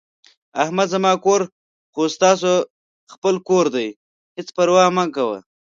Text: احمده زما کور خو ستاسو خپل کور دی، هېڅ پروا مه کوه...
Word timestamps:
احمده 0.63 0.91
زما 0.93 1.13
کور 1.25 1.41
خو 1.93 2.01
ستاسو 2.15 2.53
خپل 3.13 3.35
کور 3.47 3.65
دی، 3.75 3.87
هېڅ 4.37 4.47
پروا 4.57 4.85
مه 4.95 5.05
کوه... 5.15 5.37